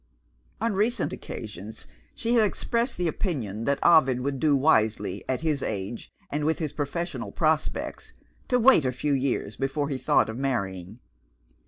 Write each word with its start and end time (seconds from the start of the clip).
On 0.59 0.73
recent 0.73 1.13
occasions, 1.13 1.85
she 2.15 2.33
had 2.33 2.43
expressed 2.43 2.97
the 2.97 3.07
opinion 3.07 3.65
that 3.65 3.77
Ovid 3.85 4.21
would 4.21 4.39
do 4.39 4.55
wisely 4.57 5.23
at 5.29 5.41
his 5.41 5.61
age, 5.61 6.11
and 6.31 6.43
with 6.43 6.57
his 6.57 6.73
professional 6.73 7.31
prospects 7.31 8.13
to 8.47 8.57
wait 8.57 8.83
a 8.83 8.91
few 8.91 9.13
years 9.13 9.55
before 9.55 9.89
he 9.89 9.99
thought 9.99 10.27
of 10.27 10.39
marrying. 10.39 10.97